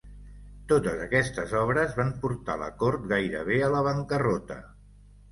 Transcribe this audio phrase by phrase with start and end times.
[0.69, 4.57] Totes aquestes obres van portar la cort gairebé a la bancarrota.